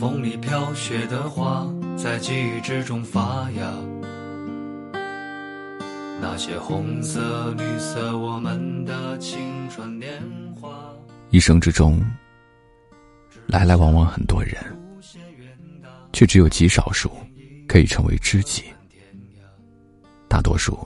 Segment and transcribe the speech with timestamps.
[0.00, 3.70] 风里飘雪的花，在记忆之中发芽。
[6.22, 10.10] 那些红色、绿色，我们的青春年
[10.58, 10.90] 华。
[11.28, 12.02] 一生之中，
[13.46, 14.56] 来来往往很多人，
[16.14, 17.10] 却只有极少数
[17.68, 18.64] 可以成为知己。
[20.30, 20.78] 大多数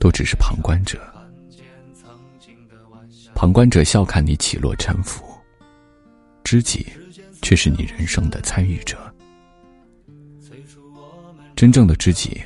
[0.00, 1.00] 都只是旁观者。
[3.36, 5.24] 旁观者笑看你起落沉浮，
[6.42, 6.84] 知己
[7.42, 8.96] 却是你人生的参与者。
[11.54, 12.40] 真正的知己，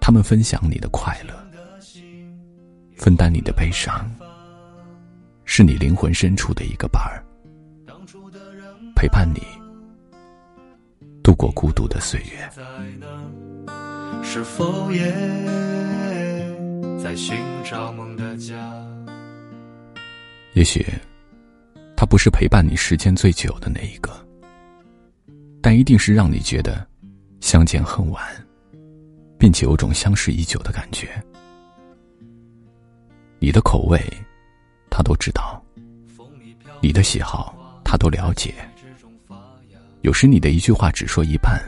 [0.00, 1.34] 他们分享你的快乐，
[2.96, 4.08] 分担你的悲伤，
[5.44, 7.24] 是你灵魂深处的一个伴儿，
[8.94, 9.42] 陪伴你
[11.22, 12.48] 度过孤独的岁月。
[14.22, 15.10] 是否也
[17.02, 18.54] 在寻找梦的家？
[20.52, 21.09] 也许，他
[22.10, 24.10] 不是陪伴你时间最久的那一个，
[25.62, 26.84] 但一定是让你觉得
[27.40, 28.20] 相见恨晚，
[29.38, 31.08] 并且有种相识已久的感觉。
[33.38, 34.02] 你的口味，
[34.90, 35.62] 他都知道；
[36.82, 38.54] 你的喜好，他都了解。
[40.00, 41.62] 有时你的一句话只说一半，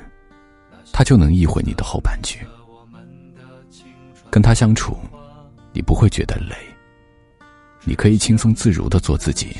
[0.92, 2.40] 他就能意会你的后半句。
[4.28, 4.98] 跟他相处，
[5.72, 6.56] 你不会觉得累。
[7.84, 9.56] 你可以轻松自如的做自己，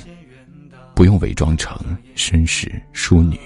[1.02, 1.76] 不用伪装成
[2.14, 3.36] 绅士淑女。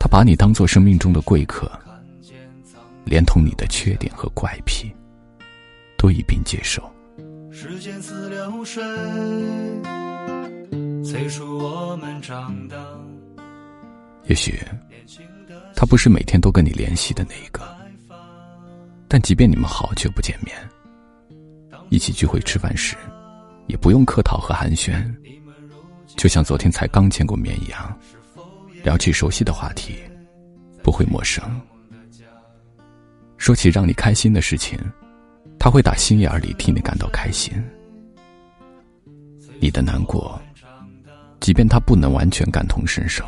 [0.00, 1.70] 他把你当做生命中的贵客，
[3.04, 4.90] 连同你的缺点和怪癖，
[5.98, 6.82] 都一并接受。
[7.50, 8.82] 时间似流水，
[11.04, 12.76] 催促我们长大。
[14.28, 14.58] 也许，
[15.76, 17.68] 他不是每天都跟你联系的那一个，
[19.06, 20.56] 但即便你们好久不见面。
[21.90, 22.96] 一起聚会吃饭时，
[23.68, 25.14] 也不用客套和寒暄，
[26.16, 27.96] 就像昨天才刚见过面一样，
[28.82, 29.94] 聊起熟悉的话题，
[30.82, 31.44] 不会陌生。
[33.36, 34.76] 说起让你开心的事情，
[35.58, 37.52] 他会打心眼儿里替你感到开心。
[39.60, 40.40] 你的难过，
[41.38, 43.24] 即便他不能完全感同身受，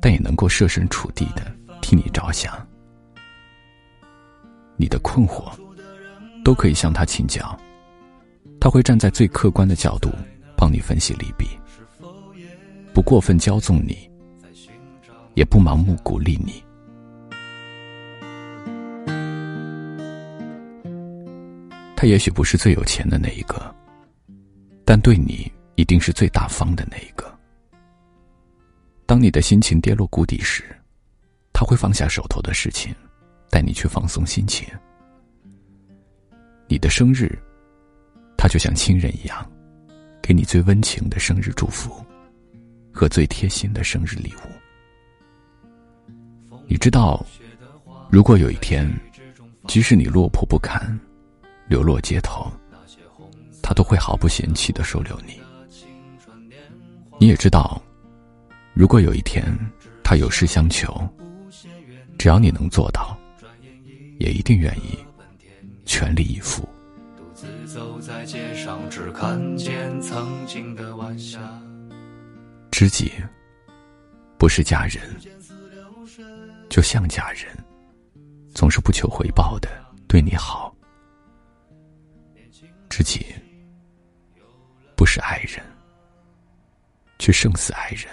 [0.00, 2.54] 但也能够设身处地的替你着想。
[4.76, 5.50] 你的困惑。
[6.42, 7.54] 都可以向他请教，
[8.60, 10.10] 他会站在最客观的角度
[10.54, 11.48] 帮你分析利弊，
[12.92, 14.08] 不过分骄纵你，
[15.34, 16.62] 也不盲目鼓励你。
[21.96, 23.74] 他也许不是最有钱的那一个，
[24.84, 27.30] 但对你一定是最大方的那一个。
[29.06, 30.64] 当你的心情跌落谷底时，
[31.52, 32.94] 他会放下手头的事情，
[33.50, 34.68] 带你去放松心情。
[36.68, 37.38] 你的生日，
[38.40, 39.46] 他就像亲人一样，
[40.22, 41.94] 给你最温情的生日祝福
[42.90, 44.48] 和最贴心的生日礼物。
[46.66, 47.22] 你知道，
[48.08, 48.90] 如果有一天，
[49.68, 50.98] 即使你落魄不堪、
[51.68, 52.50] 流落街头，
[53.62, 55.38] 他都会毫不嫌弃的收留你。
[57.18, 57.82] 你也知道，
[58.72, 59.54] 如果有一天
[60.02, 61.06] 他有事相求，
[62.16, 63.14] 只要你能做到，
[64.18, 64.98] 也一定愿意。
[65.84, 66.66] 全力以赴。
[67.40, 71.40] 自走在街上，只看见曾经的晚霞。
[72.70, 73.10] 知己
[74.36, 75.02] 不是家人，
[76.68, 77.46] 就像家人，
[78.54, 79.70] 总是不求回报的
[80.06, 80.76] 对你好。
[82.90, 83.24] 知己
[84.94, 85.64] 不是爱人，
[87.18, 88.06] 却胜似爱人，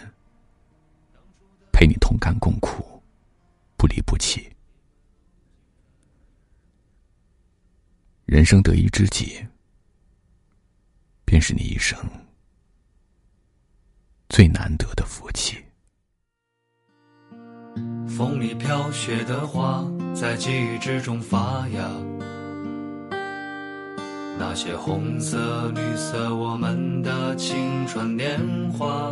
[1.73, 3.03] 陪你同甘共苦，
[3.75, 4.49] 不离不弃。
[8.27, 9.37] 人生得一知己，
[11.23, 11.97] 便是你一生
[14.27, 15.55] 最难得的福气。
[18.05, 19.81] 风里飘雪的花，
[20.13, 21.89] 在记忆之中发芽。
[24.37, 28.37] 那些红色、绿色，我们的青春年
[28.73, 29.09] 华，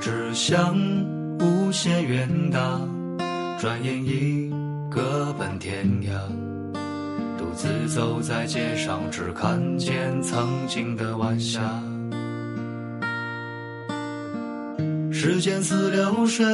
[0.00, 0.74] 只想
[1.40, 2.80] 无限远大，
[3.60, 4.50] 转眼已
[4.90, 6.49] 各奔天涯。
[7.50, 11.60] 独自走在街上，只看见曾经的晚霞。
[15.10, 16.46] 时间似流水，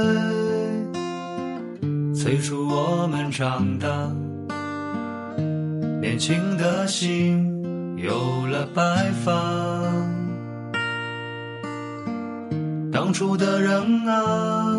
[2.14, 4.10] 催促我们长大。
[6.00, 7.62] 年轻的心
[7.99, 9.92] 有了白发。
[12.90, 14.75] 当初的人啊，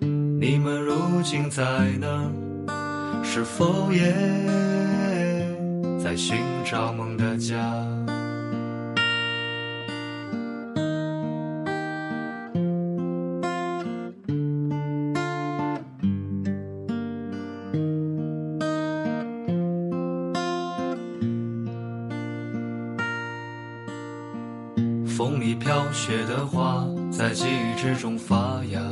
[0.00, 1.62] 你们如今在
[2.00, 2.28] 哪？
[3.32, 4.12] 是否也
[6.02, 7.56] 在寻找梦的家？
[25.06, 28.82] 风里飘雪的花，在记忆之中发芽。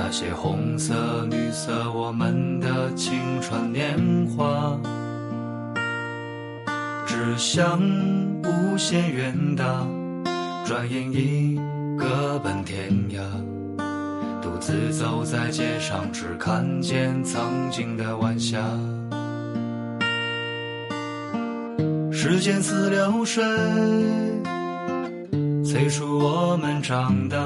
[0.00, 3.98] 那些红色、绿色，我们的青春年
[4.28, 4.78] 华，
[7.04, 7.80] 志向
[8.44, 9.84] 无限远大，
[10.64, 11.60] 转眼已
[11.98, 13.20] 各奔天涯。
[14.40, 18.56] 独自走在街上，只看见曾经的晚霞。
[22.12, 23.44] 时间似流水，
[25.64, 27.36] 催促我们长大。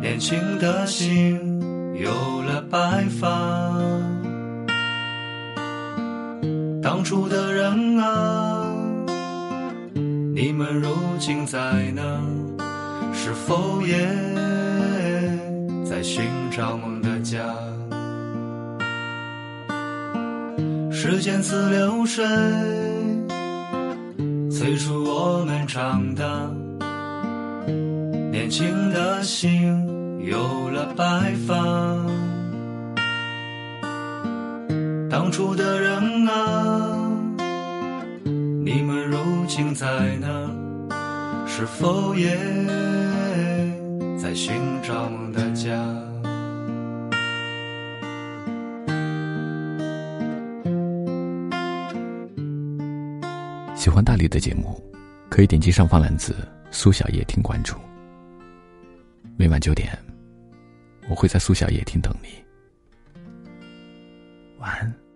[0.00, 1.38] 年轻的心
[1.94, 2.10] 有
[2.42, 3.28] 了白发。
[6.82, 8.64] 当初的人啊，
[10.34, 10.88] 你们如
[11.18, 11.60] 今在
[11.94, 12.02] 哪？
[13.12, 13.98] 是否也
[15.84, 17.44] 在寻找梦的家？
[20.90, 22.24] 时间似流水，
[24.50, 26.24] 催促我们长大。
[28.30, 29.86] 年轻的心
[30.24, 31.54] 有了白发。
[35.10, 36.96] 当初的人啊，
[38.64, 39.86] 你们如今在
[40.16, 40.50] 哪？
[41.46, 42.36] 是否也
[44.18, 45.70] 在寻找梦的家？
[53.74, 54.80] 喜欢大力的节目，
[55.28, 56.34] 可以点击上方蓝字
[56.70, 57.76] “苏小叶听”关注。
[59.36, 59.98] 每晚九点，
[61.10, 62.28] 我会在苏小夜听等你。
[64.58, 65.09] 晚安。